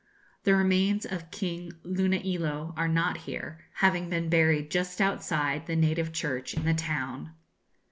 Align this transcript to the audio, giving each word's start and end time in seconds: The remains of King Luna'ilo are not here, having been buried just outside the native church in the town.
The 0.45 0.55
remains 0.55 1.05
of 1.05 1.29
King 1.29 1.73
Luna'ilo 1.85 2.73
are 2.75 2.87
not 2.87 3.17
here, 3.17 3.59
having 3.73 4.09
been 4.09 4.29
buried 4.29 4.71
just 4.71 4.99
outside 4.99 5.67
the 5.67 5.75
native 5.75 6.11
church 6.11 6.55
in 6.55 6.65
the 6.65 6.73
town. 6.73 7.35